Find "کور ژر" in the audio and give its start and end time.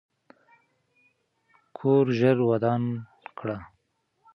1.77-2.37